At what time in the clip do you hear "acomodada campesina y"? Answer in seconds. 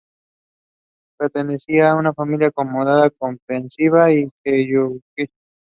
2.47-4.31